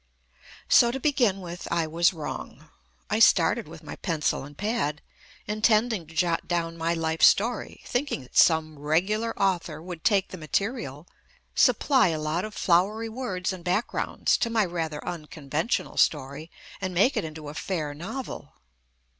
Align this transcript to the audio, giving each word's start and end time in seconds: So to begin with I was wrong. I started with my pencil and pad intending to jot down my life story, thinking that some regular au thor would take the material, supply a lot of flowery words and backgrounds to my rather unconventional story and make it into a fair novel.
So 0.67 0.89
to 0.89 0.99
begin 0.99 1.41
with 1.41 1.67
I 1.71 1.85
was 1.85 2.11
wrong. 2.11 2.69
I 3.11 3.19
started 3.19 3.67
with 3.67 3.83
my 3.83 3.97
pencil 3.97 4.43
and 4.43 4.57
pad 4.57 4.99
intending 5.45 6.07
to 6.07 6.15
jot 6.15 6.47
down 6.47 6.75
my 6.75 6.95
life 6.95 7.21
story, 7.21 7.83
thinking 7.85 8.23
that 8.23 8.35
some 8.35 8.79
regular 8.79 9.31
au 9.39 9.59
thor 9.59 9.79
would 9.79 10.03
take 10.03 10.29
the 10.29 10.39
material, 10.39 11.07
supply 11.53 12.07
a 12.07 12.17
lot 12.19 12.45
of 12.45 12.55
flowery 12.55 13.09
words 13.09 13.53
and 13.53 13.63
backgrounds 13.63 14.37
to 14.39 14.49
my 14.49 14.65
rather 14.65 15.05
unconventional 15.07 15.97
story 15.97 16.49
and 16.81 16.95
make 16.95 17.15
it 17.15 17.23
into 17.23 17.47
a 17.49 17.53
fair 17.53 17.93
novel. 17.93 18.53